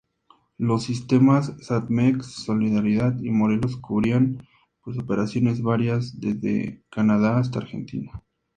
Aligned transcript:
Los 0.57 0.85
sistemas 0.85 1.53
Satmex, 1.61 2.25
Solidaridad 2.45 3.19
y 3.19 3.29
Morelos 3.29 3.77
cubrían 3.77 4.39
pues 4.83 4.97
operaciones 4.97 5.61
varias 5.61 6.19
desde 6.19 6.81
Canadá 6.89 7.37
hasta 7.37 7.59
Argentina. 7.59 8.23